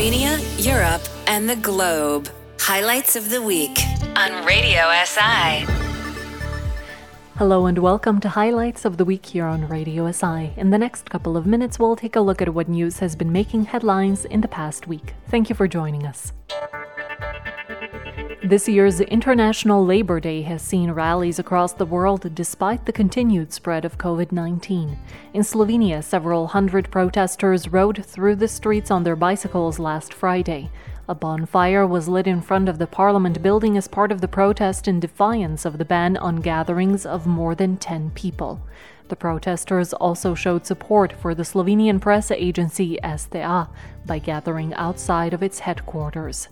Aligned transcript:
Slovenia, 0.00 0.40
Europe, 0.64 1.02
and 1.26 1.46
the 1.46 1.56
globe. 1.56 2.30
Highlights 2.58 3.16
of 3.16 3.28
the 3.28 3.42
week 3.42 3.76
on 4.16 4.46
Radio 4.46 4.80
SI. 5.04 5.66
Hello 7.36 7.66
and 7.66 7.76
welcome 7.76 8.18
to 8.20 8.30
Highlights 8.30 8.86
of 8.86 8.96
the 8.96 9.04
Week 9.04 9.26
here 9.26 9.44
on 9.44 9.68
Radio 9.68 10.10
SI. 10.10 10.54
In 10.56 10.70
the 10.70 10.78
next 10.78 11.10
couple 11.10 11.36
of 11.36 11.44
minutes, 11.44 11.78
we'll 11.78 11.96
take 11.96 12.16
a 12.16 12.20
look 12.22 12.40
at 12.40 12.54
what 12.54 12.66
news 12.66 13.00
has 13.00 13.14
been 13.14 13.30
making 13.30 13.66
headlines 13.66 14.24
in 14.24 14.40
the 14.40 14.48
past 14.48 14.88
week. 14.88 15.12
Thank 15.28 15.50
you 15.50 15.54
for 15.54 15.68
joining 15.68 16.06
us. 16.06 16.32
This 18.50 18.68
year's 18.68 19.00
International 19.00 19.86
Labor 19.86 20.18
Day 20.18 20.42
has 20.42 20.60
seen 20.60 20.90
rallies 20.90 21.38
across 21.38 21.72
the 21.72 21.86
world 21.86 22.34
despite 22.34 22.84
the 22.84 22.92
continued 22.92 23.52
spread 23.52 23.84
of 23.84 23.96
COVID 23.96 24.32
19. 24.32 24.98
In 25.32 25.42
Slovenia, 25.42 26.02
several 26.02 26.48
hundred 26.48 26.90
protesters 26.90 27.68
rode 27.68 28.04
through 28.04 28.34
the 28.34 28.48
streets 28.48 28.90
on 28.90 29.04
their 29.04 29.14
bicycles 29.14 29.78
last 29.78 30.12
Friday. 30.12 30.68
A 31.08 31.14
bonfire 31.14 31.86
was 31.86 32.08
lit 32.08 32.26
in 32.26 32.40
front 32.40 32.68
of 32.68 32.80
the 32.80 32.88
parliament 32.88 33.40
building 33.40 33.76
as 33.76 33.86
part 33.86 34.10
of 34.10 34.20
the 34.20 34.26
protest 34.26 34.88
in 34.88 34.98
defiance 34.98 35.64
of 35.64 35.78
the 35.78 35.84
ban 35.84 36.16
on 36.16 36.40
gatherings 36.40 37.06
of 37.06 37.28
more 37.28 37.54
than 37.54 37.76
10 37.76 38.10
people. 38.16 38.60
The 39.06 39.14
protesters 39.14 39.92
also 39.92 40.34
showed 40.34 40.66
support 40.66 41.12
for 41.12 41.36
the 41.36 41.44
Slovenian 41.44 42.00
press 42.00 42.32
agency 42.32 43.00
STA 43.00 43.68
by 44.06 44.18
gathering 44.18 44.74
outside 44.74 45.34
of 45.34 45.40
its 45.44 45.60
headquarters. 45.60 46.48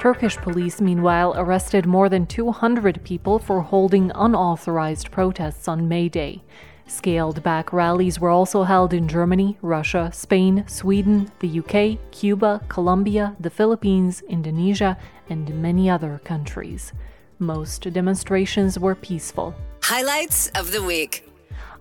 Turkish 0.00 0.38
police, 0.38 0.80
meanwhile, 0.80 1.34
arrested 1.36 1.84
more 1.84 2.08
than 2.08 2.24
200 2.24 3.04
people 3.04 3.38
for 3.38 3.60
holding 3.60 4.10
unauthorized 4.14 5.10
protests 5.10 5.68
on 5.68 5.88
May 5.88 6.08
Day. 6.08 6.42
Scaled 6.86 7.42
back 7.42 7.70
rallies 7.70 8.18
were 8.18 8.30
also 8.30 8.62
held 8.62 8.94
in 8.94 9.06
Germany, 9.06 9.58
Russia, 9.60 10.10
Spain, 10.14 10.64
Sweden, 10.66 11.30
the 11.40 11.60
UK, 11.60 11.98
Cuba, 12.12 12.62
Colombia, 12.68 13.36
the 13.40 13.50
Philippines, 13.50 14.22
Indonesia, 14.22 14.96
and 15.28 15.54
many 15.60 15.90
other 15.90 16.18
countries. 16.24 16.94
Most 17.38 17.82
demonstrations 17.92 18.78
were 18.78 18.94
peaceful. 18.94 19.54
Highlights 19.82 20.48
of 20.54 20.72
the 20.72 20.82
week. 20.82 21.28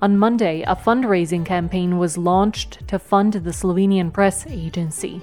On 0.01 0.17
Monday, 0.17 0.63
a 0.63 0.75
fundraising 0.75 1.45
campaign 1.45 1.97
was 1.97 2.17
launched 2.17 2.85
to 2.89 2.99
fund 2.99 3.31
the 3.31 3.51
Slovenian 3.51 4.11
press 4.11 4.45
agency. 4.45 5.21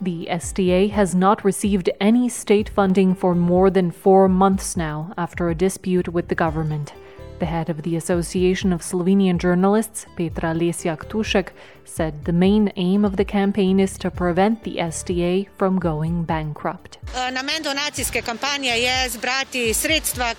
The 0.00 0.28
STA 0.28 0.88
has 0.88 1.14
not 1.14 1.42
received 1.42 1.88
any 2.00 2.28
state 2.28 2.68
funding 2.68 3.14
for 3.14 3.34
more 3.34 3.70
than 3.70 3.90
four 3.90 4.28
months 4.28 4.76
now 4.76 5.12
after 5.16 5.48
a 5.48 5.54
dispute 5.54 6.08
with 6.08 6.28
the 6.28 6.34
government. 6.34 6.92
The 7.38 7.46
head 7.46 7.70
of 7.70 7.82
the 7.82 7.96
Association 7.96 8.72
of 8.72 8.82
Slovenian 8.82 9.38
Journalists, 9.38 10.06
Petra 10.16 10.54
Lesjak 10.54 11.08
Tušek, 11.08 11.48
said 11.84 12.24
the 12.24 12.32
main 12.32 12.72
aim 12.76 13.04
of 13.04 13.16
the 13.16 13.24
campaign 13.24 13.80
is 13.80 13.98
to 13.98 14.10
prevent 14.10 14.64
the 14.64 14.80
STA 14.80 15.48
from 15.56 15.78
going 15.78 16.24
bankrupt. 16.24 16.98
Namen 17.32 17.62
donacijske 17.62 18.22
je 18.62 19.08
zbrati 19.10 19.74
sredstva, 19.74 20.34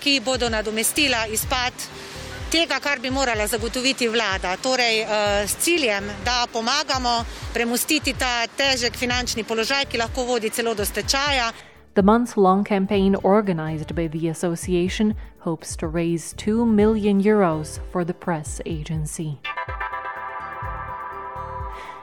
tega, 2.52 2.80
kar 2.80 3.00
bi 3.00 3.10
morala 3.10 3.48
zagotoviti 3.48 4.08
vlada. 4.08 4.56
Torej, 4.62 5.06
s 5.48 5.56
ciljem, 5.64 6.10
da 6.26 6.46
pomagamo 6.54 7.26
premustiti 7.54 8.14
ta 8.14 8.48
težek 8.58 8.98
finančni 8.98 9.44
položaj, 9.44 9.86
ki 9.86 9.98
lahko 9.98 10.26
vodi 10.26 10.50
celo 10.50 10.74
do 10.76 10.86
stečaja. 10.86 11.52
The 11.94 12.04
months 12.04 12.38
long 12.38 12.64
campaign 12.64 13.16
organized 13.24 13.96
by 13.96 14.08
the 14.08 14.30
association 14.30 15.16
hopes 15.40 15.76
to 15.78 15.88
raise 15.88 16.34
2 16.34 16.66
million 16.66 17.22
euros 17.24 17.80
for 17.92 18.06
the 18.06 18.14
press 18.14 18.62
agency. 18.66 19.40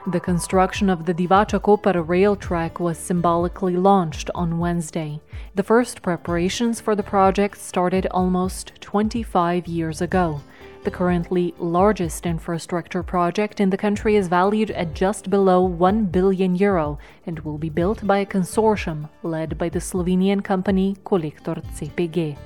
The 0.06 0.20
construction 0.20 0.90
of 0.90 1.06
the 1.06 1.14
Divača 1.14 1.58
Koper 1.60 2.06
rail 2.06 2.36
track 2.36 2.78
was 2.78 2.98
symbolically 2.98 3.74
launched 3.74 4.28
on 4.34 4.58
Wednesday. 4.58 5.18
The 5.54 5.62
first 5.62 6.02
preparations 6.02 6.78
for 6.78 6.94
the 6.94 7.02
project 7.02 7.56
started 7.56 8.06
almost 8.10 8.72
25 8.82 9.66
years 9.66 10.02
ago. 10.02 10.42
The 10.84 10.90
currently 10.90 11.54
largest 11.58 12.26
infrastructure 12.26 13.02
project 13.02 13.60
in 13.60 13.70
the 13.70 13.78
country 13.78 14.16
is 14.16 14.28
valued 14.28 14.72
at 14.72 14.92
just 14.92 15.30
below 15.30 15.62
1 15.62 16.04
billion 16.04 16.54
euro 16.54 16.98
and 17.24 17.38
will 17.38 17.56
be 17.56 17.70
built 17.70 18.06
by 18.06 18.18
a 18.18 18.26
consortium 18.26 19.08
led 19.22 19.56
by 19.56 19.70
the 19.70 19.78
Slovenian 19.78 20.44
company 20.44 20.96
Kolektor 21.06 21.64
CPG. 21.72 22.36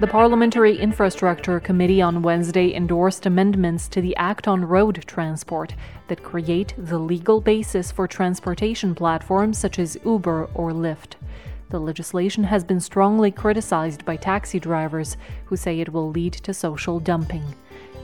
The 0.00 0.06
Parliamentary 0.06 0.78
Infrastructure 0.78 1.60
Committee 1.60 2.00
on 2.00 2.22
Wednesday 2.22 2.74
endorsed 2.74 3.26
amendments 3.26 3.88
to 3.88 4.00
the 4.00 4.16
Act 4.16 4.48
on 4.48 4.64
Road 4.64 5.04
Transport 5.06 5.74
that 6.08 6.22
create 6.22 6.74
the 6.76 6.98
legal 6.98 7.40
basis 7.40 7.92
for 7.92 8.08
transportation 8.08 8.94
platforms 8.94 9.58
such 9.58 9.78
as 9.78 9.98
Uber 10.04 10.48
or 10.54 10.72
Lyft. 10.72 11.16
The 11.68 11.78
legislation 11.78 12.42
has 12.44 12.64
been 12.64 12.80
strongly 12.80 13.30
criticized 13.30 14.04
by 14.04 14.16
taxi 14.16 14.58
drivers 14.58 15.16
who 15.44 15.56
say 15.56 15.78
it 15.78 15.92
will 15.92 16.10
lead 16.10 16.32
to 16.32 16.54
social 16.54 16.98
dumping. 16.98 17.44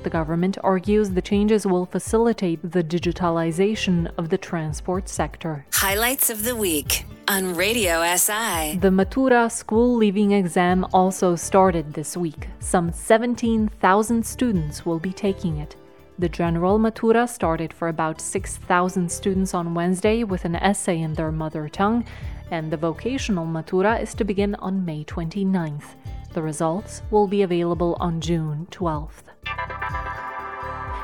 The 0.02 0.10
government 0.10 0.58
argues 0.62 1.10
the 1.10 1.22
changes 1.22 1.66
will 1.66 1.86
facilitate 1.86 2.60
the 2.62 2.84
digitalization 2.84 4.12
of 4.16 4.28
the 4.28 4.38
transport 4.38 5.08
sector. 5.08 5.66
Highlights 5.72 6.30
of 6.30 6.44
the 6.44 6.54
week 6.54 7.04
on 7.28 7.54
Radio 7.54 8.02
SI. 8.16 8.78
The 8.80 8.88
Matura 8.88 9.52
school 9.52 9.94
leaving 9.96 10.32
exam 10.32 10.86
also 10.94 11.36
started 11.36 11.92
this 11.92 12.16
week. 12.16 12.48
Some 12.58 12.90
17,000 12.90 14.24
students 14.24 14.86
will 14.86 14.98
be 14.98 15.12
taking 15.12 15.58
it. 15.58 15.76
The 16.18 16.30
general 16.30 16.78
Matura 16.78 17.28
started 17.28 17.70
for 17.70 17.88
about 17.88 18.22
6,000 18.22 19.12
students 19.12 19.52
on 19.52 19.74
Wednesday 19.74 20.24
with 20.24 20.46
an 20.46 20.56
essay 20.56 21.02
in 21.02 21.12
their 21.12 21.30
mother 21.30 21.68
tongue, 21.68 22.06
and 22.50 22.72
the 22.72 22.78
vocational 22.78 23.44
Matura 23.44 24.00
is 24.00 24.14
to 24.14 24.24
begin 24.24 24.54
on 24.54 24.86
May 24.86 25.04
29th. 25.04 25.96
The 26.32 26.40
results 26.40 27.02
will 27.10 27.28
be 27.28 27.42
available 27.42 27.98
on 28.00 28.22
June 28.22 28.66
12th. 28.70 29.28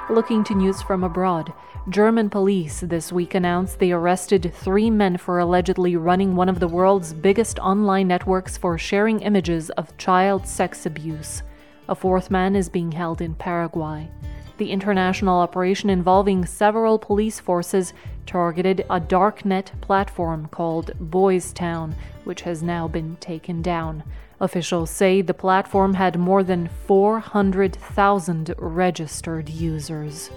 Looking 0.08 0.42
to 0.44 0.54
news 0.54 0.80
from 0.80 1.04
abroad, 1.04 1.52
German 1.90 2.30
police 2.30 2.80
this 2.80 3.12
week 3.12 3.34
announced 3.34 3.78
they 3.78 3.92
arrested 3.92 4.50
three 4.54 4.88
men 4.88 5.18
for 5.18 5.38
allegedly 5.38 5.96
running 5.96 6.34
one 6.34 6.48
of 6.48 6.58
the 6.58 6.66
world's 6.66 7.12
biggest 7.12 7.58
online 7.58 8.08
networks 8.08 8.56
for 8.56 8.78
sharing 8.78 9.20
images 9.20 9.68
of 9.70 9.94
child 9.98 10.46
sex 10.46 10.86
abuse. 10.86 11.42
A 11.90 11.94
fourth 11.94 12.30
man 12.30 12.56
is 12.56 12.70
being 12.70 12.90
held 12.90 13.20
in 13.20 13.34
Paraguay. 13.34 14.08
The 14.56 14.70
international 14.70 15.38
operation 15.38 15.90
involving 15.90 16.46
several 16.46 16.98
police 16.98 17.38
forces 17.38 17.92
targeted 18.24 18.86
a 18.88 18.98
darknet 18.98 19.78
platform 19.82 20.46
called 20.46 20.92
Boys 20.98 21.52
Town, 21.52 21.94
which 22.24 22.40
has 22.42 22.62
now 22.62 22.88
been 22.88 23.16
taken 23.16 23.60
down. 23.60 24.04
Officials 24.40 24.88
say 24.88 25.20
the 25.20 25.34
platform 25.34 25.92
had 25.92 26.18
more 26.18 26.42
than 26.42 26.70
400,000 26.86 28.54
registered 28.56 29.50
users. 29.50 30.30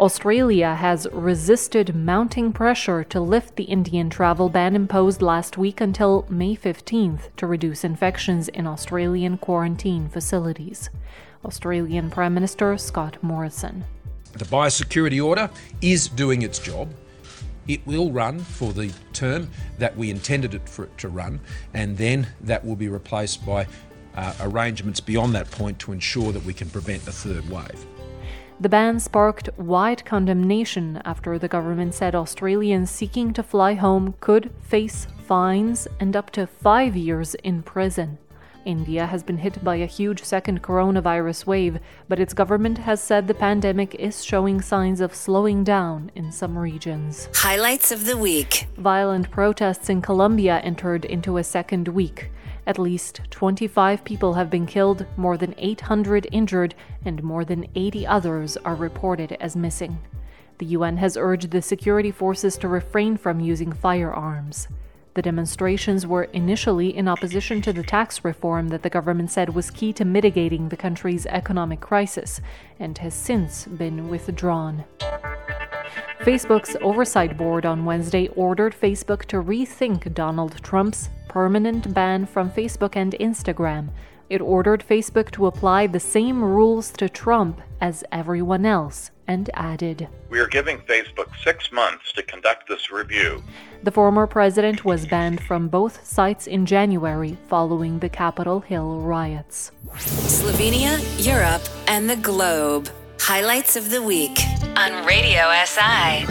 Australia 0.00 0.76
has 0.76 1.06
resisted 1.12 1.94
mounting 1.94 2.54
pressure 2.54 3.04
to 3.04 3.20
lift 3.20 3.56
the 3.56 3.64
Indian 3.64 4.08
travel 4.08 4.48
ban 4.48 4.74
imposed 4.74 5.20
last 5.20 5.58
week 5.58 5.78
until 5.78 6.24
May 6.30 6.56
15th 6.56 7.28
to 7.36 7.46
reduce 7.46 7.84
infections 7.84 8.48
in 8.48 8.66
Australian 8.66 9.36
quarantine 9.36 10.08
facilities. 10.08 10.88
Australian 11.44 12.08
Prime 12.08 12.32
Minister 12.32 12.78
Scott 12.78 13.18
Morrison. 13.22 13.84
The 14.32 14.46
biosecurity 14.46 15.22
order 15.22 15.50
is 15.82 16.08
doing 16.08 16.40
its 16.40 16.58
job. 16.58 16.88
It 17.68 17.86
will 17.86 18.10
run 18.10 18.38
for 18.38 18.72
the 18.72 18.90
term 19.12 19.50
that 19.76 19.94
we 19.98 20.08
intended 20.08 20.54
it 20.54 20.66
for 20.66 20.84
it 20.84 20.96
to 20.96 21.10
run, 21.10 21.40
and 21.74 21.98
then 21.98 22.26
that 22.40 22.64
will 22.64 22.74
be 22.74 22.88
replaced 22.88 23.44
by 23.44 23.66
uh, 24.16 24.32
arrangements 24.40 24.98
beyond 24.98 25.34
that 25.34 25.50
point 25.50 25.78
to 25.80 25.92
ensure 25.92 26.32
that 26.32 26.44
we 26.46 26.54
can 26.54 26.70
prevent 26.70 27.06
a 27.06 27.12
third 27.12 27.46
wave. 27.50 27.86
The 28.60 28.68
ban 28.68 29.00
sparked 29.00 29.48
wide 29.56 30.04
condemnation 30.04 31.00
after 31.06 31.38
the 31.38 31.48
government 31.48 31.94
said 31.94 32.14
Australians 32.14 32.90
seeking 32.90 33.32
to 33.32 33.42
fly 33.42 33.72
home 33.72 34.16
could 34.20 34.50
face 34.60 35.06
fines 35.26 35.88
and 35.98 36.14
up 36.14 36.30
to 36.32 36.46
five 36.46 36.94
years 36.94 37.34
in 37.36 37.62
prison. 37.62 38.18
India 38.66 39.06
has 39.06 39.22
been 39.22 39.38
hit 39.38 39.64
by 39.64 39.76
a 39.76 39.86
huge 39.86 40.22
second 40.22 40.62
coronavirus 40.62 41.46
wave, 41.46 41.78
but 42.06 42.20
its 42.20 42.34
government 42.34 42.76
has 42.76 43.00
said 43.00 43.26
the 43.26 43.32
pandemic 43.32 43.94
is 43.94 44.22
showing 44.22 44.60
signs 44.60 45.00
of 45.00 45.14
slowing 45.14 45.64
down 45.64 46.10
in 46.14 46.30
some 46.30 46.58
regions. 46.58 47.30
Highlights 47.36 47.90
of 47.90 48.04
the 48.04 48.18
week. 48.18 48.66
Violent 48.76 49.30
protests 49.30 49.88
in 49.88 50.02
Colombia 50.02 50.58
entered 50.58 51.06
into 51.06 51.38
a 51.38 51.44
second 51.44 51.88
week. 51.88 52.30
At 52.70 52.78
least 52.78 53.22
25 53.30 54.04
people 54.04 54.34
have 54.34 54.48
been 54.48 54.64
killed, 54.64 55.04
more 55.16 55.36
than 55.36 55.56
800 55.58 56.28
injured, 56.30 56.76
and 57.04 57.20
more 57.20 57.44
than 57.44 57.66
80 57.74 58.06
others 58.06 58.56
are 58.58 58.76
reported 58.76 59.32
as 59.40 59.56
missing. 59.56 59.98
The 60.58 60.66
UN 60.66 60.96
has 60.98 61.16
urged 61.16 61.50
the 61.50 61.62
security 61.62 62.12
forces 62.12 62.56
to 62.58 62.68
refrain 62.68 63.16
from 63.16 63.40
using 63.40 63.72
firearms. 63.72 64.68
The 65.14 65.22
demonstrations 65.22 66.06
were 66.06 66.30
initially 66.32 66.96
in 66.96 67.08
opposition 67.08 67.60
to 67.62 67.72
the 67.72 67.82
tax 67.82 68.24
reform 68.24 68.68
that 68.68 68.84
the 68.84 68.88
government 68.88 69.32
said 69.32 69.52
was 69.52 69.72
key 69.72 69.92
to 69.94 70.04
mitigating 70.04 70.68
the 70.68 70.76
country's 70.76 71.26
economic 71.26 71.80
crisis 71.80 72.40
and 72.78 72.96
has 72.98 73.14
since 73.14 73.66
been 73.66 74.08
withdrawn. 74.08 74.84
Facebook's 76.20 76.76
oversight 76.82 77.38
board 77.38 77.64
on 77.64 77.86
Wednesday 77.86 78.28
ordered 78.36 78.74
Facebook 78.78 79.24
to 79.24 79.36
rethink 79.36 80.12
Donald 80.12 80.62
Trump's 80.62 81.08
permanent 81.28 81.94
ban 81.94 82.26
from 82.26 82.50
Facebook 82.50 82.94
and 82.94 83.14
Instagram. 83.18 83.88
It 84.28 84.42
ordered 84.42 84.84
Facebook 84.86 85.30
to 85.30 85.46
apply 85.46 85.86
the 85.86 85.98
same 85.98 86.44
rules 86.44 86.90
to 86.98 87.08
Trump 87.08 87.62
as 87.80 88.04
everyone 88.12 88.66
else 88.66 89.10
and 89.26 89.48
added 89.54 90.08
We 90.28 90.40
are 90.40 90.46
giving 90.46 90.80
Facebook 90.80 91.30
six 91.42 91.72
months 91.72 92.12
to 92.12 92.22
conduct 92.22 92.68
this 92.68 92.90
review. 92.90 93.42
The 93.82 93.90
former 93.90 94.26
president 94.26 94.84
was 94.84 95.06
banned 95.06 95.40
from 95.40 95.68
both 95.68 96.06
sites 96.06 96.46
in 96.46 96.66
January 96.66 97.38
following 97.48 97.98
the 97.98 98.10
Capitol 98.10 98.60
Hill 98.60 99.00
riots. 99.00 99.72
Slovenia, 99.94 101.00
Europe, 101.24 101.62
and 101.86 102.10
the 102.10 102.16
globe. 102.16 102.90
Highlights 103.32 103.76
of 103.76 103.90
the 103.90 104.02
week 104.02 104.40
on 104.76 105.06
Radio 105.06 105.44
SI. 105.64 106.26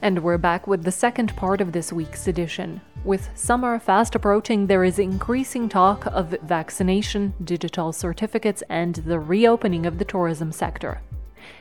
And 0.00 0.22
we're 0.22 0.38
back 0.38 0.68
with 0.68 0.84
the 0.84 0.92
second 0.92 1.34
part 1.34 1.60
of 1.60 1.72
this 1.72 1.92
week's 1.92 2.28
edition. 2.28 2.80
With 3.04 3.28
summer 3.34 3.80
fast 3.80 4.14
approaching, 4.14 4.68
there 4.68 4.84
is 4.84 5.00
increasing 5.00 5.68
talk 5.68 6.06
of 6.06 6.28
vaccination, 6.44 7.34
digital 7.42 7.92
certificates, 7.92 8.62
and 8.68 8.94
the 8.94 9.18
reopening 9.18 9.84
of 9.84 9.98
the 9.98 10.04
tourism 10.04 10.52
sector. 10.52 11.00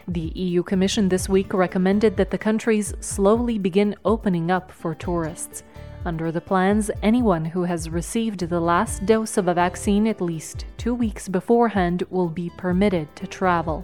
The 0.07 0.31
EU 0.35 0.61
Commission 0.61 1.09
this 1.09 1.27
week 1.27 1.55
recommended 1.55 2.17
that 2.17 2.29
the 2.29 2.37
countries 2.37 2.93
slowly 2.99 3.57
begin 3.57 3.95
opening 4.05 4.51
up 4.51 4.69
for 4.71 4.93
tourists. 4.93 5.63
Under 6.06 6.31
the 6.31 6.40
plans, 6.40 6.92
anyone 7.02 7.46
who 7.46 7.63
has 7.63 7.90
received 7.90 8.42
the 8.42 8.60
last 8.60 9.07
dose 9.07 9.38
of 9.38 9.48
a 9.48 9.56
vaccine 9.56 10.06
at 10.06 10.22
least 10.22 10.68
two 10.78 10.94
weeks 10.94 11.28
beforehand 11.28 12.04
will 12.12 12.30
be 12.30 12.52
permitted 12.57 13.16
to 13.16 13.25
travel. 13.25 13.84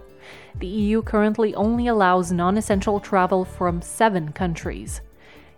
The 0.59 0.67
EU 0.67 1.01
currently 1.01 1.55
only 1.55 1.87
allows 1.87 2.31
non 2.31 2.59
essential 2.59 2.99
travel 2.99 3.43
from 3.43 3.81
seven 3.81 4.33
countries. 4.33 5.01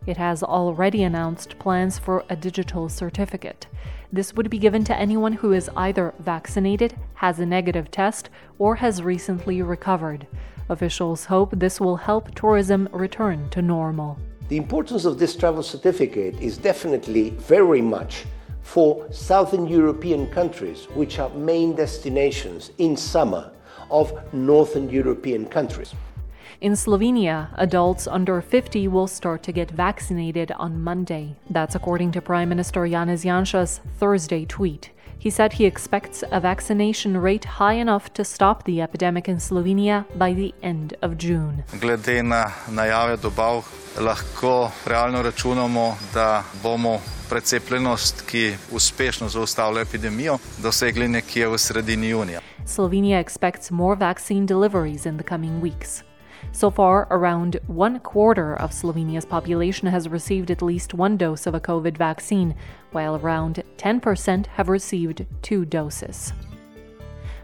It 0.05 0.15
has 0.15 0.41
already 0.41 1.03
announced 1.03 1.59
plans 1.59 1.99
for 1.99 2.23
a 2.29 2.35
digital 2.37 2.87
certificate. 2.87 3.67
This 4.13 4.33
would 4.33 4.49
be 4.49 4.57
given 4.57 4.85
to 4.85 4.95
anyone 4.97 5.33
who 5.33 5.51
is 5.51 5.69
either 5.75 6.13
vaccinated, 6.19 6.95
has 7.15 7.39
a 7.39 7.45
negative 7.45 7.91
test, 7.91 8.29
or 8.57 8.75
has 8.77 9.03
recently 9.03 9.61
recovered. 9.61 10.27
Officials 10.69 11.25
hope 11.25 11.59
this 11.59 11.81
will 11.81 11.97
help 11.97 12.33
tourism 12.35 12.87
return 12.93 13.49
to 13.49 13.61
normal. 13.61 14.17
The 14.53 14.59
importance 14.59 15.05
of 15.05 15.17
this 15.17 15.35
travel 15.35 15.63
certificate 15.63 16.39
is 16.39 16.59
definitely 16.59 17.31
very 17.31 17.81
much 17.81 18.25
for 18.61 19.11
Southern 19.11 19.65
European 19.65 20.27
countries, 20.27 20.85
which 20.93 21.17
are 21.17 21.29
main 21.29 21.73
destinations 21.75 22.69
in 22.77 22.95
summer 22.95 23.51
of 23.89 24.13
Northern 24.31 24.91
European 24.91 25.47
countries. 25.47 25.95
In 26.61 26.73
Slovenia, 26.73 27.49
adults 27.55 28.05
under 28.05 28.41
50 28.41 28.87
will 28.89 29.07
start 29.07 29.41
to 29.41 29.51
get 29.51 29.71
vaccinated 29.71 30.51
on 30.51 30.83
Monday. 30.83 31.35
That's 31.49 31.73
according 31.73 32.11
to 32.11 32.21
Prime 32.21 32.49
Minister 32.49 32.81
Janez 32.81 33.25
Janša's 33.25 33.81
Thursday 33.97 34.45
tweet. 34.45 34.91
He 35.19 35.31
said 35.31 35.53
he 35.53 35.65
expects 35.65 36.23
a 36.31 36.39
vaccination 36.39 37.17
rate 37.17 37.45
high 37.45 37.79
enough 37.79 38.09
to 38.13 38.23
stop 38.23 38.63
the 38.63 38.81
epidemic 38.81 39.27
in 39.27 39.39
Slovenia 39.39 40.03
by 40.15 40.33
the 40.33 40.53
end 40.61 40.93
of 41.01 41.11
June. 41.17 41.63
Glede 41.81 42.23
na 42.23 42.51
najave 42.69 43.17
dobav, 43.17 43.63
lahko 43.99 44.71
realno 44.85 45.21
računamo, 45.21 45.95
da 46.13 46.43
bomo 46.63 46.99
precepljenost, 47.29 48.21
ki 48.21 48.55
uspešno 48.71 49.29
zaustavlja 49.29 49.81
epidemijo, 49.81 50.37
dosegli 50.57 51.07
nekje 51.07 51.47
v 51.47 51.57
sredini 51.57 52.09
junija. 52.09 52.41
Slovenia 52.65 53.19
expects 53.19 53.71
more 53.71 53.95
vaccine 53.99 54.45
deliveries 54.45 55.05
in 55.05 55.17
the 55.17 55.23
coming 55.23 55.61
weeks. 55.61 56.03
So 56.53 56.69
far, 56.69 57.07
around 57.09 57.59
one 57.65 57.99
quarter 57.99 58.53
of 58.53 58.69
Slovenia's 58.69 59.25
population 59.25 59.87
has 59.87 60.07
received 60.07 60.51
at 60.51 60.61
least 60.61 60.93
one 60.93 61.17
dose 61.17 61.47
of 61.47 61.55
a 61.55 61.59
COVID 61.59 61.97
vaccine, 61.97 62.55
while 62.91 63.15
around 63.15 63.63
10% 63.77 64.45
have 64.45 64.69
received 64.69 65.25
two 65.41 65.65
doses. 65.65 66.31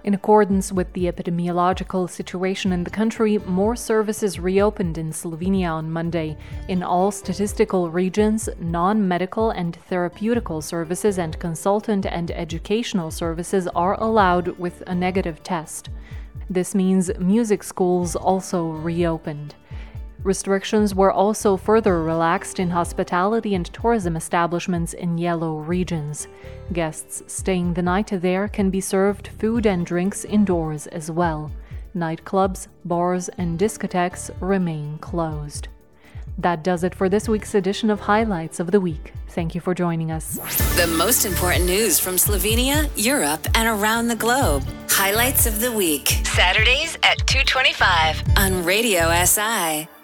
In 0.04 0.14
accordance 0.14 0.72
with 0.72 0.94
the 0.94 1.12
epidemiological 1.12 2.08
situation 2.08 2.72
in 2.72 2.84
the 2.84 2.92
country, 2.92 3.40
more 3.40 3.76
services 3.76 4.40
reopened 4.40 5.00
in 5.00 5.12
Slovenia 5.12 5.72
on 5.72 5.92
Monday. 5.92 6.38
In 6.68 6.84
all 6.84 7.12
statistical 7.12 7.90
regions, 7.90 8.48
non 8.60 9.08
medical 9.08 9.50
and 9.50 9.78
therapeutical 9.90 10.64
services 10.64 11.18
and 11.18 11.38
consultant 11.40 12.06
and 12.06 12.30
educational 12.30 13.10
services 13.10 13.68
are 13.70 14.00
allowed 14.00 14.50
with 14.60 14.84
a 14.86 14.94
negative 14.94 15.42
test. 15.42 15.90
This 16.50 16.74
means 16.74 17.12
music 17.20 17.64
schools 17.64 18.16
also 18.16 18.70
reopened. 18.70 19.56
Restrictions 20.24 20.94
were 20.94 21.12
also 21.12 21.56
further 21.56 22.04
relaxed 22.04 22.60
in 22.60 22.72
hospitality 22.72 23.56
and 23.56 23.66
tourism 23.68 24.18
establishments 24.18 24.94
in 24.94 25.18
yellow 25.18 25.60
regions. 25.60 26.28
Guests 26.74 27.24
staying 27.28 27.74
the 27.74 27.82
night 27.82 28.12
there 28.12 28.50
can 28.50 28.70
be 28.70 28.82
served 28.82 29.30
food 29.30 29.66
and 29.66 29.86
drinks 29.86 30.26
indoors 30.26 30.88
as 30.88 31.10
well. 31.10 31.52
Nightclubs, 31.96 32.68
bars, 32.84 33.30
and 33.38 33.58
discotheques 33.58 34.30
remain 34.42 34.98
closed. 34.98 35.70
That 36.40 36.64
does 36.64 36.86
it 36.86 36.96
for 36.96 37.10
this 37.10 37.28
week's 37.28 37.54
edition 37.54 37.90
of 37.90 38.00
Highlights 38.00 38.62
of 38.62 38.72
the 38.72 38.80
Week. 38.80 39.14
Thank 39.28 39.54
you 39.54 39.62
for 39.62 39.76
joining 39.76 40.10
us. 40.10 40.38
The 40.78 40.88
most 40.88 41.26
important 41.26 41.66
news 41.66 42.00
from 42.00 42.16
Slovenia, 42.16 42.90
Europe, 42.96 43.46
and 43.56 43.68
around 43.68 44.08
the 44.08 44.16
globe. 44.16 44.64
Highlights 44.90 45.46
of 45.46 45.60
the 45.60 45.72
Week. 45.72 46.08
Saturdays 46.24 46.96
at 47.04 47.18
225 47.28 48.24
on 48.38 48.64
Radio 48.64 49.12
SI. 49.26 49.99